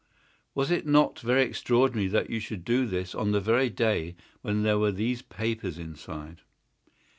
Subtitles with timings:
[0.55, 4.63] "Was it not very extraordinary that you should do this on the very day when
[4.63, 6.41] there were these papers inside?"